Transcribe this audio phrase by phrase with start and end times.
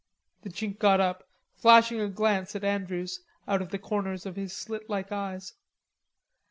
[0.41, 4.51] The Chink got up, flashing a glance at Andrews out of the corners of his
[4.51, 5.53] slit like eyes.